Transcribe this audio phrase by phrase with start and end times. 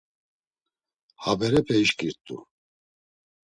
[1.23, 2.35] Haberepe işǩirt̆u.